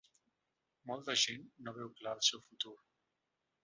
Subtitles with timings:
[0.93, 2.79] Molta gent no veu clar el seu futur.